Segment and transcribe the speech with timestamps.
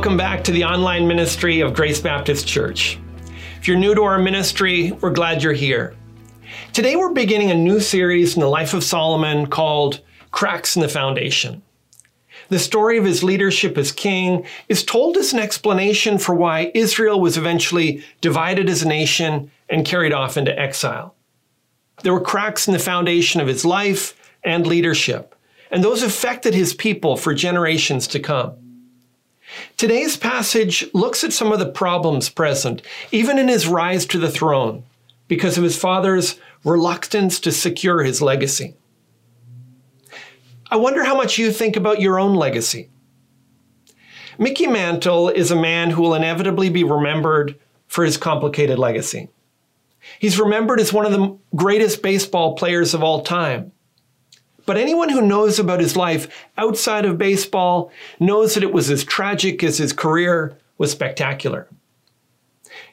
[0.00, 2.98] Welcome back to the online ministry of Grace Baptist Church.
[3.58, 5.94] If you're new to our ministry, we're glad you're here.
[6.72, 10.00] Today we're beginning a new series in the life of Solomon called
[10.30, 11.60] Cracks in the Foundation.
[12.48, 17.20] The story of his leadership as king is told as an explanation for why Israel
[17.20, 21.14] was eventually divided as a nation and carried off into exile.
[22.04, 25.34] There were cracks in the foundation of his life and leadership,
[25.70, 28.69] and those affected his people for generations to come.
[29.76, 34.30] Today's passage looks at some of the problems present, even in his rise to the
[34.30, 34.84] throne,
[35.28, 38.74] because of his father's reluctance to secure his legacy.
[40.70, 42.90] I wonder how much you think about your own legacy.
[44.38, 49.28] Mickey Mantle is a man who will inevitably be remembered for his complicated legacy.
[50.18, 53.72] He's remembered as one of the greatest baseball players of all time.
[54.70, 57.90] But anyone who knows about his life outside of baseball
[58.20, 61.66] knows that it was as tragic as his career was spectacular.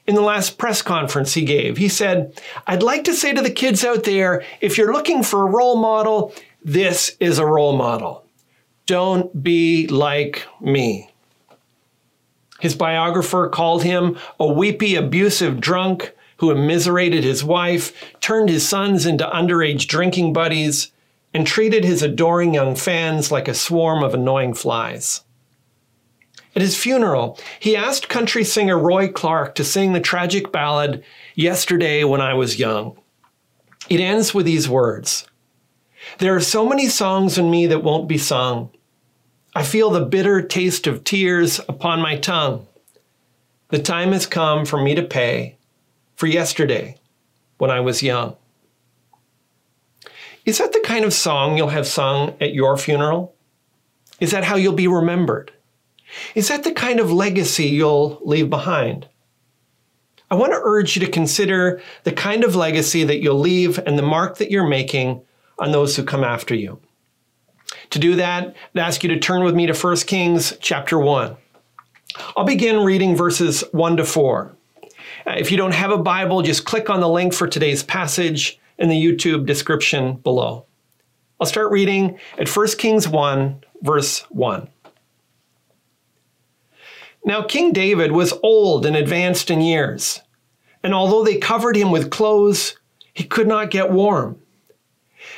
[0.08, 3.52] In the last press conference he gave, he said, I'd like to say to the
[3.52, 6.34] kids out there if you're looking for a role model,
[6.64, 8.26] this is a role model.
[8.88, 11.12] Don't be like me.
[12.60, 19.06] His biographer called him a weepy, abusive drunk who immiserated his wife, turned his sons
[19.06, 20.92] into underage drinking buddies,
[21.34, 25.24] and treated his adoring young fans like a swarm of annoying flies.
[26.56, 31.04] At his funeral, he asked country singer Roy Clark to sing the tragic ballad,
[31.36, 32.98] Yesterday When I Was Young.
[33.90, 35.28] It ends with these words
[36.18, 38.72] There are so many songs in me that won't be sung.
[39.54, 42.66] I feel the bitter taste of tears upon my tongue.
[43.70, 45.58] The time has come for me to pay
[46.16, 46.98] for yesterday
[47.58, 48.36] when I was young.
[50.48, 53.36] Is that the kind of song you'll have sung at your funeral?
[54.22, 55.52] Is that how you'll be remembered?
[56.36, 59.10] Is that the kind of legacy you'll leave behind?
[60.32, 64.00] I want to urge you to consider the kind of legacy that you'll leave and
[64.00, 65.22] the mark that you're making
[65.60, 66.80] on those who come after you.
[67.90, 71.36] To do that, I'd ask you to turn with me to 1 Kings chapter 1.
[72.38, 74.56] I'll begin reading verses 1 to 4.
[75.26, 78.62] Uh, if you don't have a Bible, just click on the link for today's passage
[78.78, 80.66] in the YouTube description below.
[81.40, 84.70] I'll start reading at 1 Kings 1, verse 1.
[87.26, 90.22] Now, King David was old and advanced in years,
[90.82, 92.78] and although they covered him with clothes,
[93.14, 94.40] he could not get warm.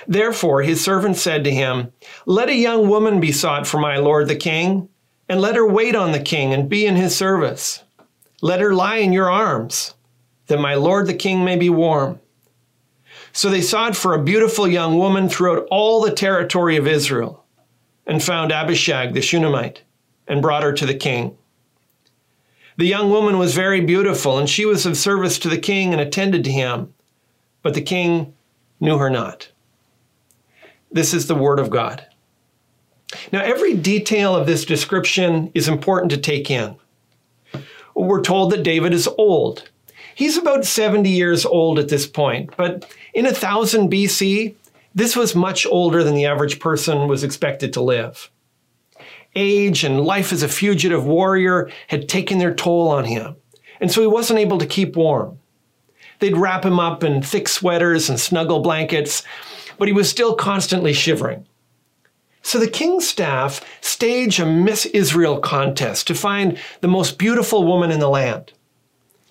[0.08, 1.92] Therefore, his servant said to him,
[2.26, 4.90] Let a young woman be sought for my lord the king,
[5.28, 7.84] and let her wait on the king and be in his service.
[8.42, 9.96] Let her lie in your arms,
[10.48, 12.20] that my lord the king may be warm.
[13.32, 17.44] So they sought for a beautiful young woman throughout all the territory of Israel,
[18.06, 19.84] and found Abishag the Shunammite,
[20.28, 21.38] and brought her to the king.
[22.78, 26.02] The young woman was very beautiful, and she was of service to the king and
[26.02, 26.94] attended to him,
[27.62, 28.34] but the king
[28.80, 29.52] knew her not.
[30.92, 32.06] This is the word of God.
[33.32, 36.76] Now, every detail of this description is important to take in.
[37.96, 39.70] We're told that David is old.
[40.16, 44.56] He's about 70 years old at this point, but in 1000 BC,
[44.94, 48.30] this was much older than the average person was expected to live.
[49.36, 53.36] Age and life as a fugitive warrior had taken their toll on him,
[53.80, 55.40] and so he wasn't able to keep warm.
[56.20, 59.24] They'd wrap him up in thick sweaters and snuggle blankets,
[59.78, 61.46] but he was still constantly shivering.
[62.42, 67.92] So the king's staff stage a Miss Israel contest to find the most beautiful woman
[67.92, 68.54] in the land.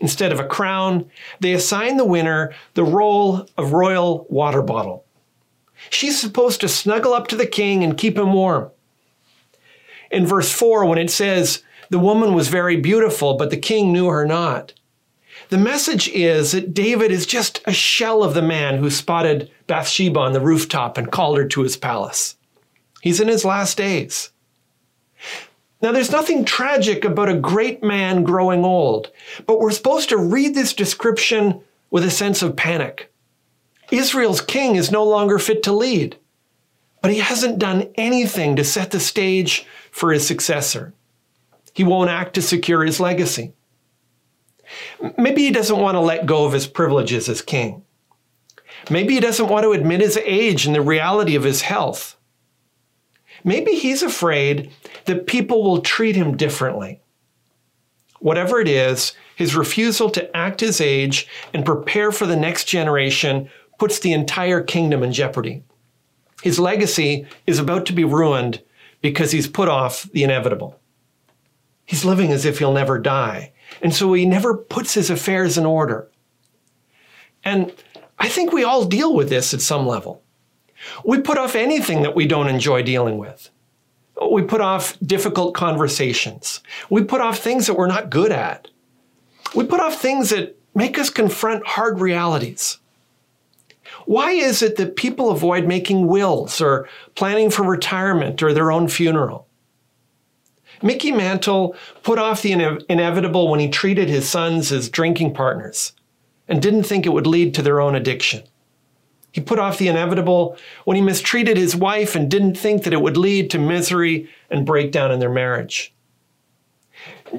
[0.00, 1.10] Instead of a crown,
[1.40, 5.04] they assign the winner the role of royal water bottle.
[5.90, 8.70] She's supposed to snuggle up to the king and keep him warm.
[10.10, 14.08] In verse 4, when it says, the woman was very beautiful, but the king knew
[14.08, 14.72] her not.
[15.48, 20.18] The message is that David is just a shell of the man who spotted Bathsheba
[20.18, 22.36] on the rooftop and called her to his palace.
[23.00, 24.30] He's in his last days.
[25.80, 29.12] Now, there's nothing tragic about a great man growing old,
[29.46, 31.60] but we're supposed to read this description
[31.90, 33.12] with a sense of panic.
[33.90, 36.16] Israel's king is no longer fit to lead,
[37.00, 40.94] but he hasn't done anything to set the stage for his successor.
[41.72, 43.52] He won't act to secure his legacy.
[45.16, 47.84] Maybe he doesn't want to let go of his privileges as king.
[48.90, 52.17] Maybe he doesn't want to admit his age and the reality of his health.
[53.44, 54.70] Maybe he's afraid
[55.04, 57.00] that people will treat him differently.
[58.20, 63.48] Whatever it is, his refusal to act his age and prepare for the next generation
[63.78, 65.62] puts the entire kingdom in jeopardy.
[66.42, 68.62] His legacy is about to be ruined
[69.00, 70.80] because he's put off the inevitable.
[71.84, 73.52] He's living as if he'll never die.
[73.80, 76.10] And so he never puts his affairs in order.
[77.44, 77.72] And
[78.18, 80.22] I think we all deal with this at some level.
[81.04, 83.50] We put off anything that we don't enjoy dealing with.
[84.30, 86.60] We put off difficult conversations.
[86.90, 88.68] We put off things that we're not good at.
[89.54, 92.78] We put off things that make us confront hard realities.
[94.06, 98.88] Why is it that people avoid making wills or planning for retirement or their own
[98.88, 99.46] funeral?
[100.82, 105.92] Mickey Mantle put off the ine- inevitable when he treated his sons as drinking partners
[106.46, 108.44] and didn't think it would lead to their own addiction.
[109.32, 113.00] He put off the inevitable when he mistreated his wife and didn't think that it
[113.00, 115.94] would lead to misery and breakdown in their marriage.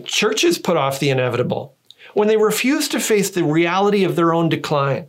[0.06, 1.76] Churches put off the inevitable
[2.14, 5.08] when they refuse to face the reality of their own decline.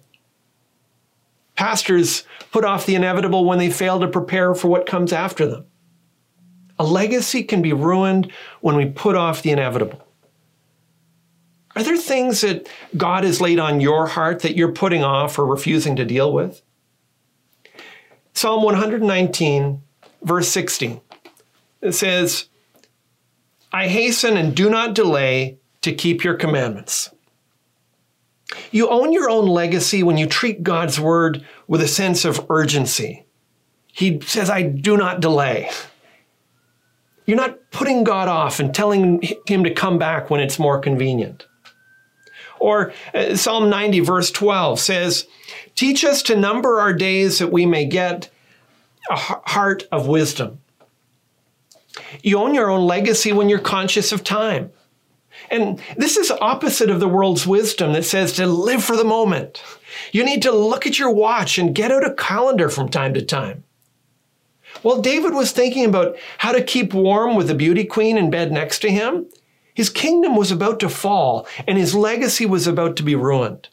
[1.55, 5.67] Pastors put off the inevitable when they fail to prepare for what comes after them.
[6.79, 10.03] A legacy can be ruined when we put off the inevitable.
[11.77, 15.45] Are there things that God has laid on your heart that you're putting off or
[15.45, 16.63] refusing to deal with?
[18.35, 19.83] Psalm 119,
[20.23, 21.01] verse 16,
[21.83, 22.49] it says,
[23.73, 27.11] I hasten and do not delay to keep your commandments.
[28.71, 33.25] You own your own legacy when you treat God's word with a sense of urgency.
[33.87, 35.71] He says, I do not delay.
[37.27, 41.47] You're not putting God off and telling him to come back when it's more convenient.
[42.61, 45.27] Or uh, Psalm 90, verse 12 says,
[45.75, 48.31] Teach us to number our days that we may get
[49.11, 50.61] a heart of wisdom.
[52.23, 54.71] You own your own legacy when you're conscious of time.
[55.51, 59.63] And this is opposite of the world's wisdom that says to live for the moment.
[60.13, 63.23] You need to look at your watch and get out a calendar from time to
[63.23, 63.65] time.
[64.83, 68.53] While David was thinking about how to keep warm with the beauty queen in bed
[68.53, 69.27] next to him,
[69.81, 73.67] his kingdom was about to fall and his legacy was about to be ruined.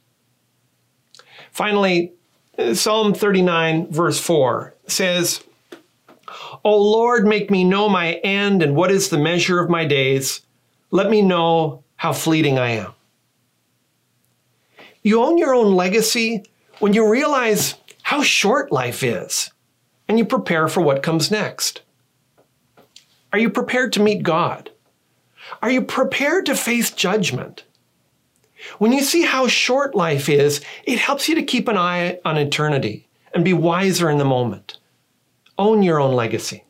[1.52, 2.14] Finally,
[2.72, 5.44] Psalm 39, verse 4 says,
[6.64, 10.44] O Lord, make me know my end and what is the measure of my days.
[10.92, 12.94] Let me know how fleeting I am.
[15.04, 16.46] You own your own legacy
[16.80, 19.52] when you realize how short life is
[20.08, 21.82] and you prepare for what comes next.
[23.34, 24.72] Are you prepared to meet God?
[25.62, 27.64] Are you prepared to face judgment?
[28.80, 32.38] When you see how short life is, it helps you to keep an eye on
[32.38, 34.80] eternity and be wiser in the moment.
[35.58, 36.64] Own your own legacy.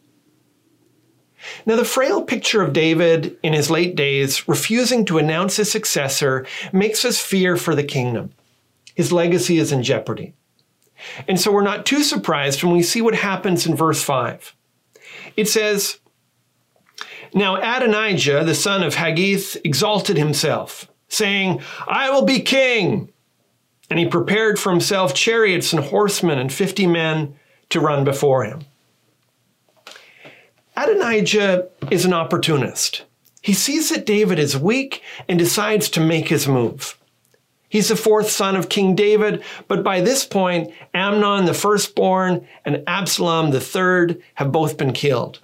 [1.65, 6.45] Now, the frail picture of David in his late days refusing to announce his successor
[6.73, 8.31] makes us fear for the kingdom.
[8.95, 10.33] His legacy is in jeopardy.
[11.27, 14.55] And so we're not too surprised when we see what happens in verse 5.
[15.37, 15.99] It says,
[17.33, 23.11] now Adonijah, the son of Haggith, exalted himself, saying, I will be king.
[23.89, 27.35] And he prepared for himself chariots and horsemen and fifty men
[27.69, 28.65] to run before him.
[30.75, 33.03] Adonijah is an opportunist.
[33.41, 36.97] He sees that David is weak and decides to make his move.
[37.69, 42.83] He's the fourth son of King David, but by this point, Amnon the firstborn and
[42.87, 45.39] Absalom the third have both been killed.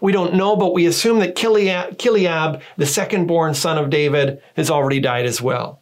[0.00, 4.70] We don't know, but we assume that Chileab, the second born son of David, has
[4.70, 5.80] already died as well.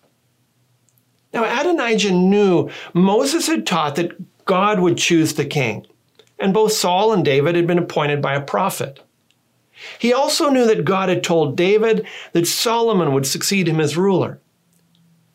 [1.32, 5.86] Now, Adonijah knew Moses had taught that God would choose the king,
[6.38, 9.00] and both Saul and David had been appointed by a prophet.
[9.98, 14.40] He also knew that God had told David that Solomon would succeed him as ruler.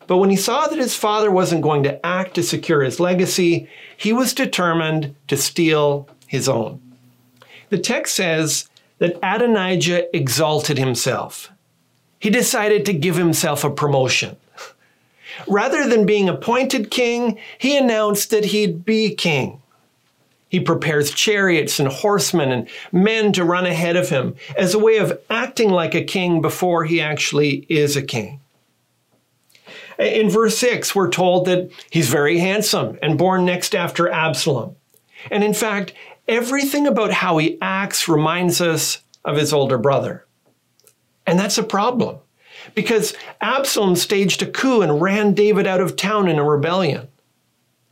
[0.08, 3.68] But when he saw that his father wasn't going to act to secure his legacy,
[3.96, 6.91] he was determined to steal his own.
[7.72, 11.50] The text says that Adonijah exalted himself.
[12.18, 14.36] He decided to give himself a promotion.
[15.48, 19.62] Rather than being appointed king, he announced that he'd be king.
[20.50, 24.98] He prepares chariots and horsemen and men to run ahead of him as a way
[24.98, 28.38] of acting like a king before he actually is a king.
[29.98, 34.76] In verse 6, we're told that he's very handsome and born next after Absalom.
[35.30, 35.94] And in fact,
[36.28, 40.26] everything about how he acts reminds us of his older brother.
[41.26, 42.18] And that's a problem
[42.74, 47.08] because Absalom staged a coup and ran David out of town in a rebellion.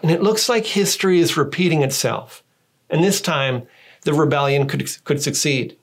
[0.03, 2.43] And it looks like history is repeating itself.
[2.89, 3.67] And this time,
[4.03, 5.77] the rebellion could, could succeed.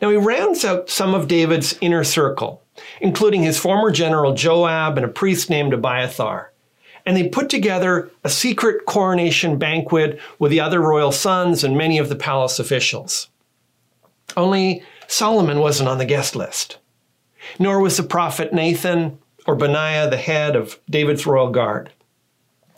[0.00, 2.62] Now, he rounds out some of David's inner circle,
[3.00, 6.49] including his former general Joab and a priest named Abiathar
[7.06, 11.98] and they put together a secret coronation banquet with the other royal sons and many
[11.98, 13.28] of the palace officials.
[14.36, 16.78] Only Solomon wasn't on the guest list,
[17.58, 21.92] nor was the prophet Nathan or Benaiah the head of David's royal guard.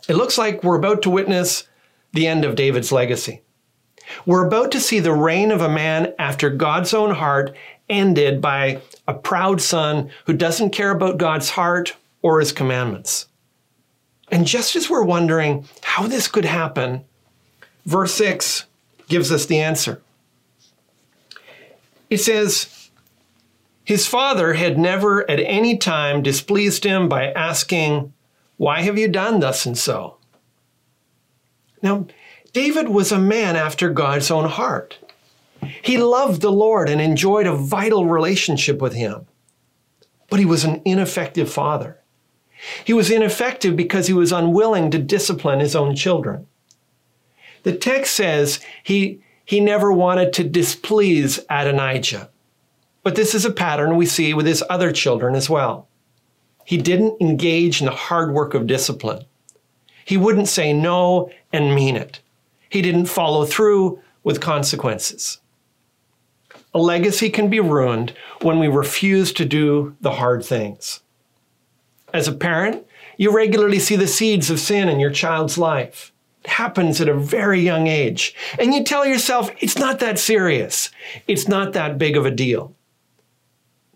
[0.07, 1.67] It looks like we're about to witness
[2.13, 3.41] the end of David's legacy.
[4.25, 7.55] We're about to see the reign of a man after God's own heart
[7.89, 13.27] ended by a proud son who doesn't care about God's heart or his commandments.
[14.31, 17.03] And just as we're wondering how this could happen,
[17.85, 18.65] verse 6
[19.07, 20.01] gives us the answer.
[22.09, 22.89] It says,
[23.83, 28.13] His father had never at any time displeased him by asking,
[28.57, 30.17] Why have you done thus and so?
[31.81, 32.07] Now,
[32.53, 34.97] David was a man after God's own heart.
[35.81, 39.25] He loved the Lord and enjoyed a vital relationship with him.
[40.29, 41.99] But he was an ineffective father.
[42.85, 46.47] He was ineffective because he was unwilling to discipline his own children.
[47.63, 52.29] The text says he, he never wanted to displease Adonijah.
[53.03, 55.87] But this is a pattern we see with his other children as well.
[56.65, 59.25] He didn't engage in the hard work of discipline.
[60.05, 62.21] He wouldn't say no and mean it.
[62.69, 65.39] He didn't follow through with consequences.
[66.73, 71.01] A legacy can be ruined when we refuse to do the hard things.
[72.13, 72.85] As a parent,
[73.17, 76.11] you regularly see the seeds of sin in your child's life.
[76.43, 78.35] It happens at a very young age.
[78.59, 80.91] And you tell yourself, it's not that serious.
[81.27, 82.75] It's not that big of a deal.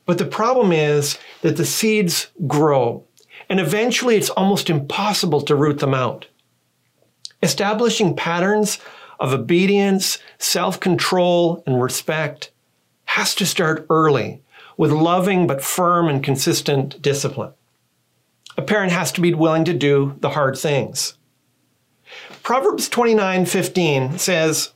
[0.06, 3.04] But the problem is that the seeds grow,
[3.50, 6.28] and eventually it's almost impossible to root them out.
[7.44, 8.80] Establishing patterns
[9.20, 12.52] of obedience, self control, and respect
[13.06, 14.42] has to start early
[14.78, 17.52] with loving but firm and consistent discipline.
[18.58, 21.14] A parent has to be willing to do the hard things.
[22.42, 24.72] Proverbs 29:15 says,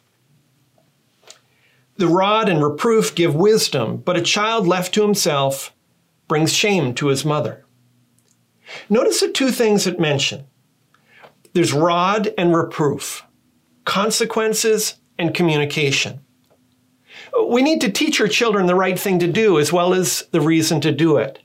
[1.97, 5.73] "The rod and reproof give wisdom, but a child left to himself
[6.27, 7.65] brings shame to his mother."
[8.89, 10.45] Notice the two things it mention
[11.53, 13.23] there's rod and reproof,
[13.83, 16.21] consequences and communication.
[17.47, 20.41] We need to teach our children the right thing to do as well as the
[20.41, 21.39] reason to do it.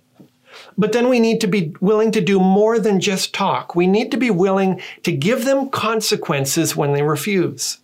[0.79, 3.75] But then we need to be willing to do more than just talk.
[3.75, 7.79] We need to be willing to give them consequences when they refuse.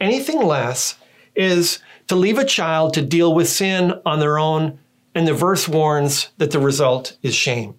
[0.00, 0.96] Anything less
[1.36, 4.78] is to leave a child to deal with sin on their own,
[5.14, 7.74] and the verse warns that the result is shame.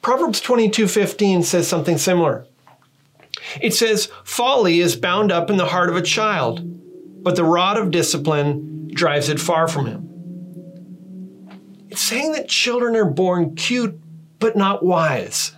[0.00, 2.46] Proverbs 22:15 says something similar.
[3.60, 6.62] It says, "Folly is bound up in the heart of a child,
[7.22, 10.15] but the rod of discipline drives it far from him."
[11.96, 13.98] Saying that children are born cute
[14.38, 15.52] but not wise.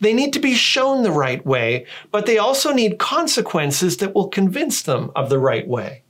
[0.00, 4.28] They need to be shown the right way, but they also need consequences that will
[4.28, 6.02] convince them of the right way.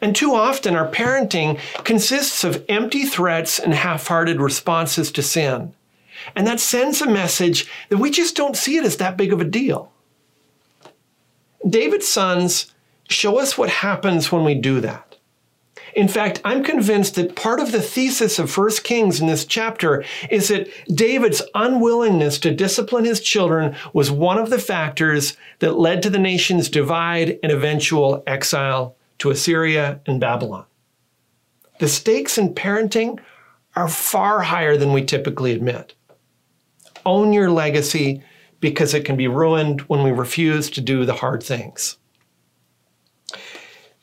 [0.00, 5.72] And too often, our parenting consists of empty threats and half hearted responses to sin.
[6.34, 9.40] And that sends a message that we just don't see it as that big of
[9.40, 9.92] a deal.
[11.68, 12.74] David's sons
[13.08, 15.05] show us what happens when we do that.
[15.96, 20.04] In fact, I'm convinced that part of the thesis of 1 Kings in this chapter
[20.30, 26.02] is that David's unwillingness to discipline his children was one of the factors that led
[26.02, 30.66] to the nation's divide and eventual exile to Assyria and Babylon.
[31.78, 33.18] The stakes in parenting
[33.74, 35.94] are far higher than we typically admit
[37.06, 38.22] own your legacy
[38.60, 41.96] because it can be ruined when we refuse to do the hard things.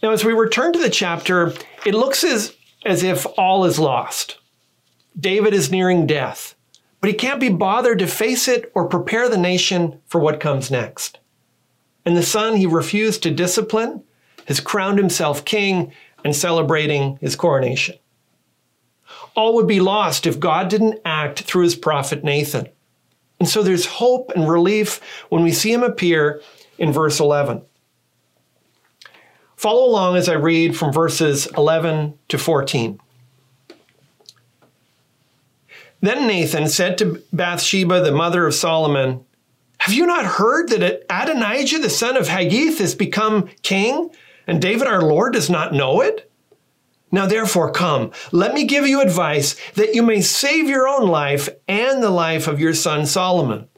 [0.04, 1.54] Now, as we return to the chapter,
[1.86, 4.38] it looks as, as if all is lost.
[5.18, 6.56] David is nearing death,
[7.00, 10.70] but he can't be bothered to face it or prepare the nation for what comes
[10.70, 11.20] next.
[12.06, 14.04] And the son he refused to discipline
[14.48, 15.94] has crowned himself king
[16.26, 17.96] and celebrating his coronation.
[19.36, 22.68] All would be lost if God didn't act through his prophet Nathan.
[23.40, 26.42] And so there's hope and relief when we see him appear
[26.78, 27.62] in verse 11.
[29.64, 33.00] Follow along as I read from verses 11 to 14.
[36.02, 39.24] Then Nathan said to Bathsheba, the mother of Solomon,
[39.80, 44.10] Have you not heard that Adonijah, the son of Haggith, has become king,
[44.48, 46.30] and David our Lord does not know it?
[47.10, 51.48] Now, therefore, come, let me give you advice that you may save your own life
[51.70, 53.70] and the life of your son Solomon.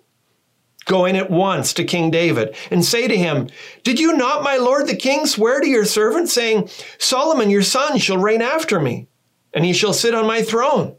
[0.86, 3.50] Go in at once to King David and say to him,
[3.84, 7.98] Did you not, my lord the king, swear to your servant, saying, Solomon your son
[7.98, 9.08] shall reign after me,
[9.54, 10.96] and he shall sit on my throne?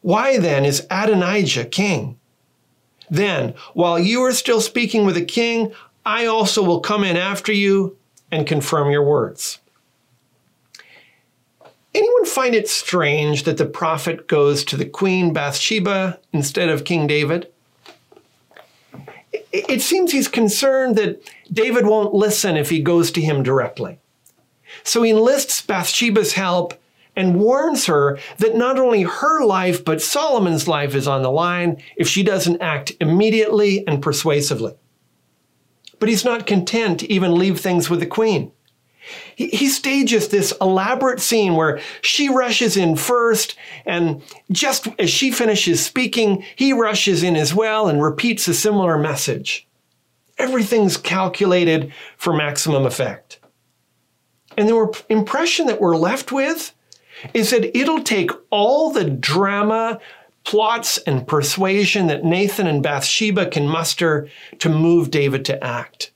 [0.00, 2.18] Why then is Adonijah king?
[3.10, 5.72] Then, while you are still speaking with the king,
[6.04, 7.96] I also will come in after you
[8.30, 9.58] and confirm your words.
[11.94, 17.06] anyone find it strange that the prophet goes to the queen Bathsheba instead of King
[17.06, 17.52] David?
[19.68, 21.22] It seems he's concerned that
[21.52, 23.98] David won't listen if he goes to him directly.
[24.82, 26.74] So he enlists Bathsheba's help
[27.14, 31.82] and warns her that not only her life, but Solomon's life is on the line
[31.96, 34.74] if she doesn't act immediately and persuasively.
[35.98, 38.52] But he's not content to even leave things with the queen.
[39.36, 45.84] He, stages this elaborate scene where she rushes in first, and just as she finishes
[45.84, 49.66] speaking, he rushes in as well and repeats a similar message.
[50.38, 53.38] Everything's calculated for maximum effect.
[54.56, 56.72] And the impression that we're left with
[57.34, 60.00] is that it'll take all the drama,
[60.44, 66.12] plots, and persuasion that Nathan and Bathsheba can muster to move David to act.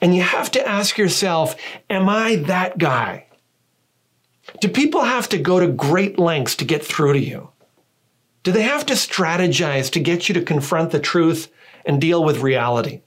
[0.00, 1.56] And you have to ask yourself,
[1.90, 3.26] am I that guy?
[4.60, 7.50] Do people have to go to great lengths to get through to you?
[8.42, 11.52] Do they have to strategize to get you to confront the truth
[11.84, 13.02] and deal with reality?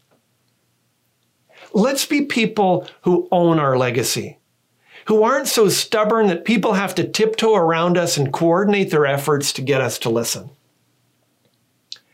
[1.74, 4.38] Let's be people who own our legacy,
[5.06, 9.52] who aren't so stubborn that people have to tiptoe around us and coordinate their efforts
[9.54, 10.52] to get us to listen.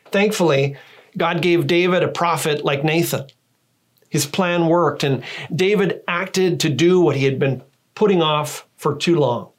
[0.05, 0.77] Thankfully,
[1.17, 3.27] God gave David a prophet like Nathan
[4.09, 5.23] his plan worked, and
[5.55, 7.63] David acted to do what he had been
[7.95, 9.51] putting off for too long.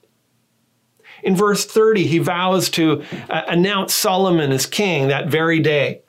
[1.22, 6.02] In verse 30, he vows to uh, announce Solomon as king that very day.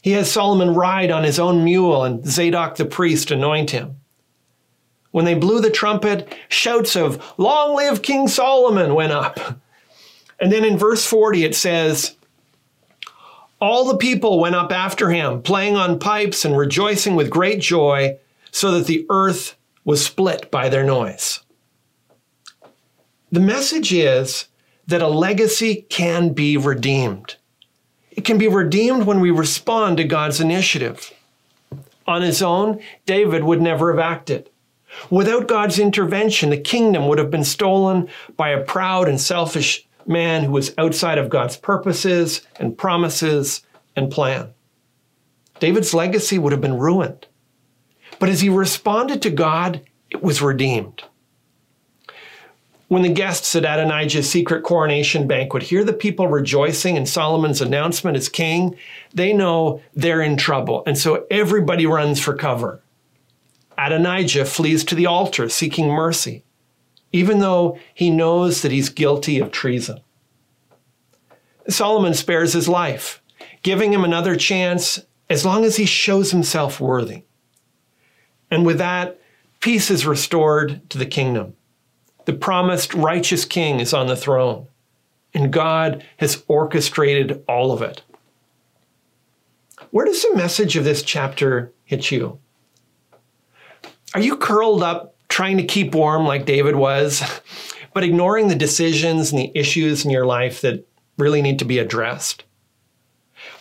[0.00, 3.96] He has Solomon ride on his own mule and Zadok the priest anoint him.
[5.12, 9.38] When they blew the trumpet, shouts of, Long live King Solomon went up.
[10.40, 12.16] And then in verse 40, it says,
[13.60, 18.18] all the people went up after him, playing on pipes and rejoicing with great joy,
[18.50, 21.40] so that the earth was split by their noise.
[23.32, 24.48] The message is
[24.86, 27.36] that a legacy can be redeemed.
[28.10, 31.12] It can be redeemed when we respond to God's initiative.
[32.06, 34.50] On his own, David would never have acted.
[35.10, 40.44] Without God's intervention, the kingdom would have been stolen by a proud and selfish man
[40.44, 43.62] who was outside of God's purposes and promises
[43.96, 44.52] and plan.
[45.60, 47.26] David's legacy would have been ruined.
[48.18, 51.02] But as he responded to God, it was redeemed.
[52.88, 58.16] When the guests at Adonijah's secret coronation banquet hear the people rejoicing in Solomon's announcement
[58.16, 58.76] as king,
[59.12, 60.82] they know they're in trouble.
[60.86, 62.82] And so everybody runs for cover.
[63.76, 66.44] Adonijah flees to the altar seeking mercy
[67.14, 70.00] even though he knows that he's guilty of treason.
[71.68, 73.22] Solomon spares his life,
[73.62, 74.98] giving him another chance
[75.30, 77.22] as long as he shows himself worthy.
[78.50, 79.20] And with that,
[79.60, 81.54] peace is restored to the kingdom.
[82.24, 84.66] The promised righteous king is on the throne,
[85.32, 88.02] and God has orchestrated all of it.
[89.92, 92.40] Where does the message of this chapter hit you?
[94.14, 97.20] Are you curled up trying to keep warm like David was,
[97.92, 100.86] but ignoring the decisions and the issues in your life that
[101.18, 102.44] really need to be addressed?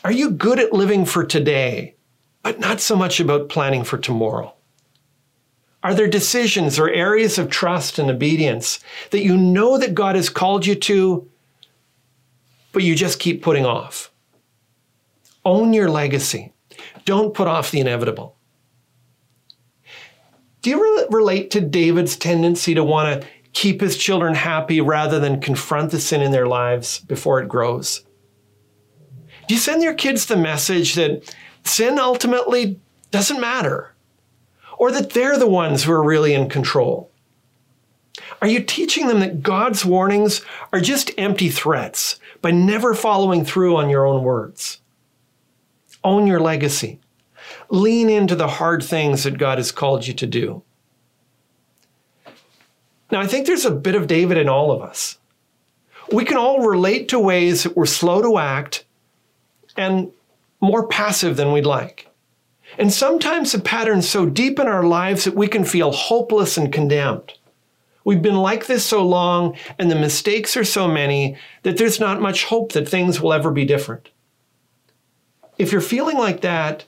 [0.03, 1.95] Are you good at living for today,
[2.43, 4.53] but not so much about planning for tomorrow?
[5.81, 10.29] Are there decisions or areas of trust and obedience that you know that God has
[10.29, 11.27] called you to,
[12.71, 14.11] but you just keep putting off?
[15.43, 16.53] Own your legacy.
[17.05, 18.37] Don't put off the inevitable.
[20.63, 25.19] Do you re- relate to David's tendency to want to keep his children happy rather
[25.19, 28.05] than confront the sin in their lives before it grows?
[29.47, 32.79] Do you send your kids the message that sin ultimately
[33.11, 33.93] doesn't matter
[34.77, 37.11] or that they're the ones who are really in control?
[38.41, 43.75] Are you teaching them that God's warnings are just empty threats by never following through
[43.75, 44.79] on your own words?
[46.05, 47.01] Own your legacy.
[47.73, 50.61] Lean into the hard things that God has called you to do.
[53.11, 55.17] Now, I think there's a bit of David in all of us.
[56.11, 58.85] We can all relate to ways that we're slow to act
[59.75, 60.11] and
[60.61, 62.07] more passive than we'd like.
[62.77, 66.71] And sometimes the pattern's so deep in our lives that we can feel hopeless and
[66.71, 67.33] condemned.
[68.03, 72.21] We've been like this so long, and the mistakes are so many that there's not
[72.21, 74.11] much hope that things will ever be different.
[75.57, 76.85] If you're feeling like that,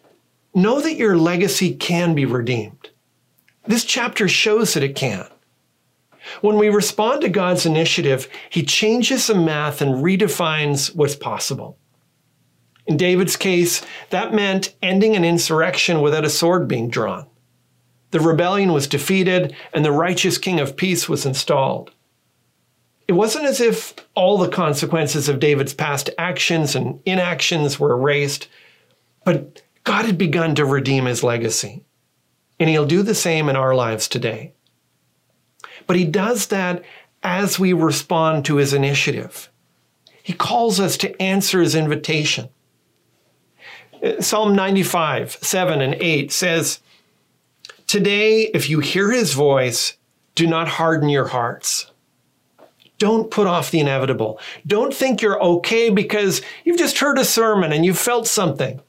[0.55, 2.89] know that your legacy can be redeemed.
[3.67, 5.27] This chapter shows that it can.
[6.41, 11.77] When we respond to God's initiative, He changes the math and redefines what's possible.
[12.87, 17.27] In David's case, that meant ending an insurrection without a sword being drawn.
[18.11, 21.91] The rebellion was defeated and the righteous king of peace was installed.
[23.07, 28.47] it wasn't as if all the consequences of David's past actions and inactions were erased,
[29.23, 31.85] but God had begun to redeem his legacy.
[32.59, 34.53] And he'll do the same in our lives today.
[35.87, 36.83] But he does that
[37.23, 39.49] as we respond to his initiative.
[40.21, 42.49] He calls us to answer his invitation.
[44.19, 46.79] Psalm 95, 7 and 8 says,
[47.87, 49.97] Today, if you hear his voice,
[50.33, 51.91] do not harden your hearts.
[52.97, 54.39] Don't put off the inevitable.
[54.65, 58.81] Don't think you're okay because you've just heard a sermon and you felt something.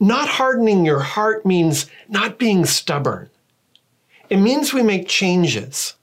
[0.00, 3.30] Not hardening your heart means not being stubborn.
[4.30, 5.94] It means we make changes.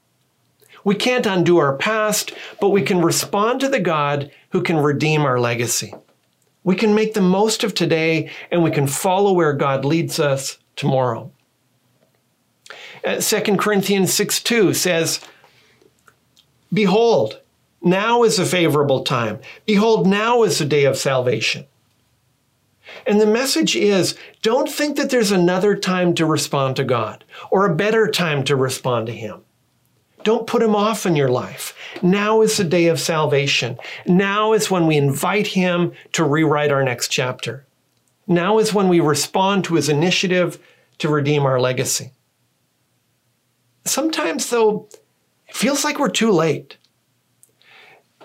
[0.84, 5.22] We can't undo our past, but we can respond to the God who can redeem
[5.22, 5.94] our legacy.
[6.62, 10.58] We can make the most of today and we can follow where God leads us
[10.74, 11.30] tomorrow.
[13.04, 15.20] 2 uh, Corinthians 6 2 says,
[16.72, 17.40] Behold,
[17.80, 19.38] now is a favorable time.
[19.64, 21.66] Behold, now is the day of salvation.
[23.06, 27.66] And the message is don't think that there's another time to respond to God or
[27.66, 29.42] a better time to respond to Him.
[30.24, 31.74] Don't put Him off in your life.
[32.02, 33.78] Now is the day of salvation.
[34.06, 37.66] Now is when we invite Him to rewrite our next chapter.
[38.26, 40.58] Now is when we respond to His initiative
[40.98, 42.12] to redeem our legacy.
[43.84, 44.88] Sometimes, though,
[45.48, 46.76] it feels like we're too late.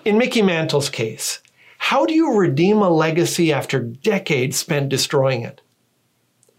[0.04, 1.40] In Mickey Mantle's case,
[1.82, 5.60] how do you redeem a legacy after decades spent destroying it?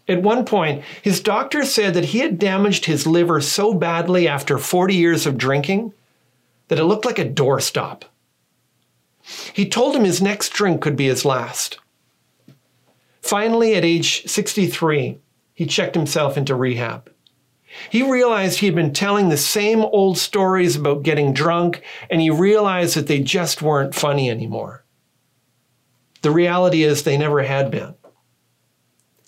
[0.06, 4.58] At one point, his doctor said that he had damaged his liver so badly after
[4.58, 5.94] 40 years of drinking
[6.68, 8.02] that it looked like a doorstop.
[9.54, 11.78] He told him his next drink could be his last.
[13.22, 15.18] Finally, at age 63,
[15.54, 17.10] he checked himself into rehab.
[17.88, 22.28] He realized he had been telling the same old stories about getting drunk, and he
[22.28, 24.83] realized that they just weren't funny anymore.
[26.24, 27.96] The reality is they never had been.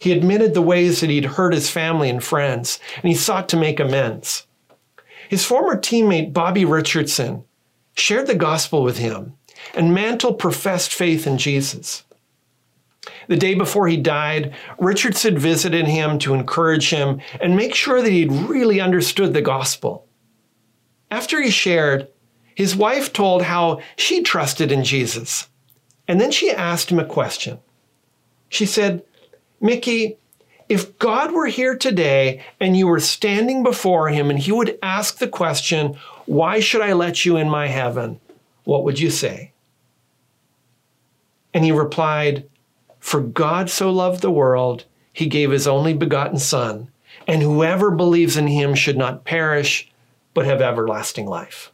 [0.01, 3.59] He admitted the ways that he'd hurt his family and friends, and he sought to
[3.59, 4.47] make amends.
[5.29, 7.45] His former teammate, Bobby Richardson,
[7.93, 9.35] shared the gospel with him,
[9.75, 12.05] and Mantle professed faith in Jesus.
[13.29, 18.11] The day before he died, Richardson visited him to encourage him and make sure that
[18.11, 20.09] he'd really understood the gospel.
[21.11, 22.09] After he shared,
[22.55, 25.49] his wife told how she trusted in Jesus
[26.09, 27.59] and then she asked him a question.
[28.49, 29.03] She said,
[29.61, 30.17] Mickey,
[30.69, 35.19] if God were here today and you were standing before him and he would ask
[35.19, 38.21] the question, Why should I let you in my heaven?
[38.65, 39.53] What would you say?
[41.55, 42.49] And he replied,
[42.99, 46.91] For God so loved the world, he gave his only begotten Son,
[47.27, 49.91] and whoever believes in him should not perish,
[50.35, 51.73] but have everlasting life.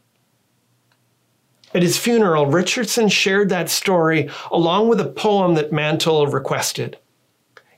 [1.73, 6.97] At his funeral, Richardson shared that story along with a poem that Mantle requested.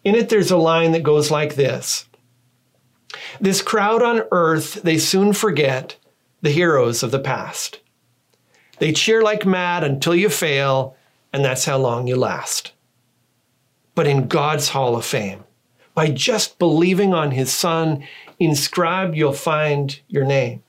[0.04, 2.06] In it, there's a line that goes like this
[3.40, 5.96] This crowd on earth, they soon forget
[6.42, 7.80] the heroes of the past.
[8.80, 10.96] They cheer like mad until you fail,
[11.32, 12.74] and that's how long you last.
[13.96, 15.46] But in God's Hall of Fame,
[15.94, 18.06] by just believing on His Son,
[18.38, 20.62] inscribed you'll find your name.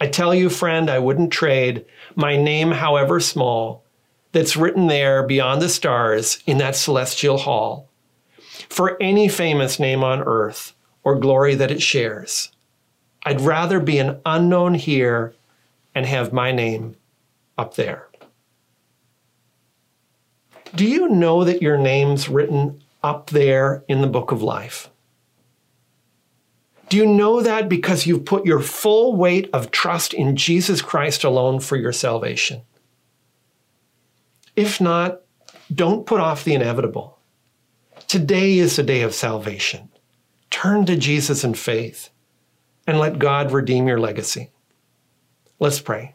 [0.00, 1.84] I tell you, friend, I wouldn't trade
[2.16, 3.84] my name, however small,
[4.32, 7.88] that's written there beyond the stars in that celestial hall,
[8.68, 10.74] for any famous name on earth
[11.04, 12.50] or glory that it shares.
[13.24, 15.34] I'd rather be an unknown here
[15.94, 16.96] and have my name
[17.56, 18.08] up there.
[20.74, 24.90] Do you know that your name's written up there in the book of life?
[26.88, 31.24] Do you know that because you've put your full weight of trust in Jesus Christ
[31.24, 32.62] alone for your salvation?
[34.54, 35.22] If not,
[35.74, 37.18] don't put off the inevitable.
[38.06, 39.88] Today is the day of salvation.
[40.50, 42.10] Turn to Jesus in faith
[42.86, 44.50] and let God redeem your legacy.
[45.58, 46.14] Let's pray.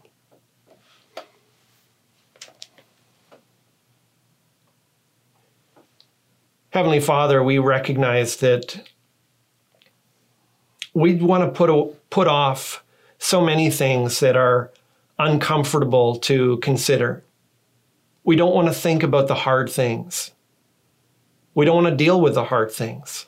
[6.69, 8.89] Heavenly Father, we recognize that
[10.93, 12.83] we want to put a, put off
[13.17, 14.71] so many things that are
[15.19, 17.23] uncomfortable to consider.
[18.23, 20.31] We don't want to think about the hard things.
[21.53, 23.27] We don't want to deal with the hard things.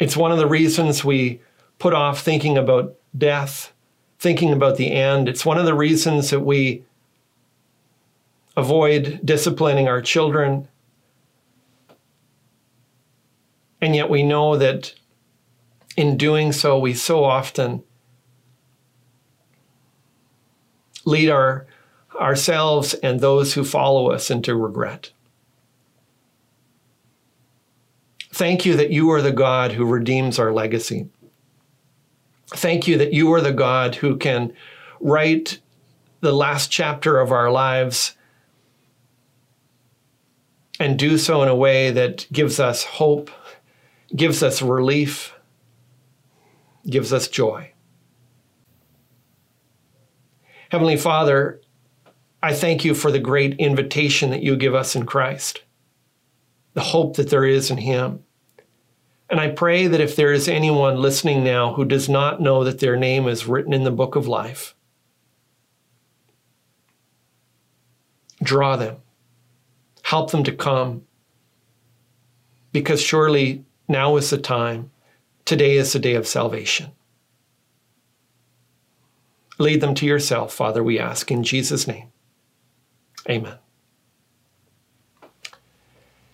[0.00, 1.40] It's one of the reasons we
[1.78, 3.72] put off thinking about death,
[4.18, 5.28] thinking about the end.
[5.28, 6.84] It's one of the reasons that we
[8.56, 10.68] avoid disciplining our children.
[13.80, 14.94] And yet we know that
[15.96, 17.82] in doing so, we so often
[21.04, 21.66] lead our,
[22.18, 25.12] ourselves and those who follow us into regret.
[28.32, 31.08] Thank you that you are the God who redeems our legacy.
[32.48, 34.52] Thank you that you are the God who can
[35.00, 35.60] write
[36.20, 38.16] the last chapter of our lives
[40.80, 43.30] and do so in a way that gives us hope,
[44.16, 45.33] gives us relief,
[46.88, 47.72] gives us joy.
[50.70, 51.60] Heavenly Father,
[52.42, 55.62] I thank you for the great invitation that you give us in Christ,
[56.74, 58.24] the hope that there is in Him.
[59.30, 62.80] And I pray that if there is anyone listening now who does not know that
[62.80, 64.74] their name is written in the book of life,
[68.42, 68.96] draw them,
[70.02, 71.06] help them to come,
[72.72, 74.90] because surely now is the time.
[75.44, 76.92] Today is the day of salvation.
[79.58, 82.10] Lead them to yourself, Father, we ask in Jesus' name.
[83.28, 83.58] Amen.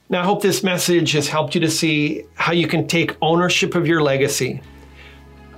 [0.09, 3.75] Now, I hope this message has helped you to see how you can take ownership
[3.75, 4.61] of your legacy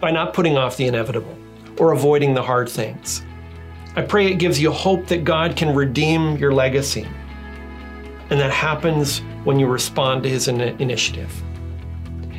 [0.00, 1.36] by not putting off the inevitable
[1.78, 3.22] or avoiding the hard things.
[3.96, 7.06] I pray it gives you hope that God can redeem your legacy.
[8.30, 11.30] And that happens when you respond to His in- initiative.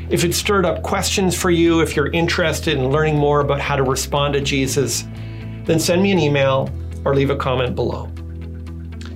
[0.10, 3.76] If it stirred up questions for you, if you're interested in learning more about how
[3.76, 5.06] to respond to Jesus,
[5.66, 6.70] then send me an email
[7.06, 8.12] or leave a comment below.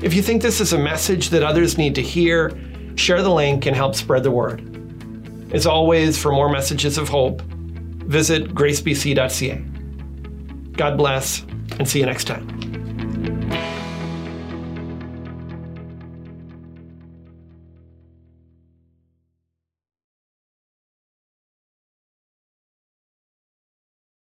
[0.01, 2.57] If you think this is a message that others need to hear,
[2.95, 4.63] share the link and help spread the word.
[5.53, 9.63] As always, for more messages of hope, visit gracebc.ca.
[10.73, 11.43] God bless
[11.79, 12.56] and see you next time.